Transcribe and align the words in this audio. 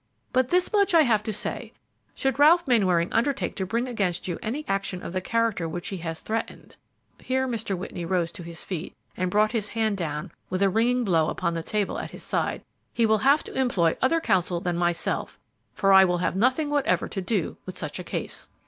But 0.33 0.49
this 0.49 0.73
much 0.73 0.95
I 0.95 1.03
have 1.03 1.21
to 1.21 1.31
say: 1.31 1.73
Should 2.15 2.39
Ralph 2.39 2.67
Mainwaring 2.67 3.13
undertake 3.13 3.55
to 3.57 3.67
bring 3.67 3.87
against 3.87 4.27
you 4.27 4.39
any 4.41 4.65
action 4.67 5.03
of 5.03 5.13
the 5.13 5.21
character 5.21 5.69
which 5.69 5.89
he 5.89 5.97
has 5.97 6.23
threatened," 6.23 6.75
here 7.19 7.47
Mr. 7.47 7.77
Whitney 7.77 8.03
rose 8.03 8.31
to 8.31 8.41
his 8.41 8.63
feet 8.63 8.95
and 9.15 9.29
brought 9.29 9.51
his 9.51 9.69
hand 9.69 9.97
down 9.97 10.31
with 10.49 10.63
a 10.63 10.69
ringing 10.71 11.03
blow 11.03 11.29
upon 11.29 11.53
the 11.53 11.61
table 11.61 11.99
at 11.99 12.09
his 12.09 12.23
side, 12.23 12.63
"he 12.91 13.05
will 13.05 13.19
have 13.19 13.43
to 13.43 13.53
employ 13.53 13.95
other 14.01 14.19
counsel 14.19 14.59
than 14.59 14.75
myself, 14.75 15.37
for 15.75 15.93
I 15.93 16.03
will 16.03 16.17
have 16.17 16.35
nothing 16.35 16.71
whatever 16.71 17.07
to 17.07 17.21
do 17.21 17.57
with 17.67 17.77
such 17.77 17.99
a 17.99 18.03
case." 18.03 18.49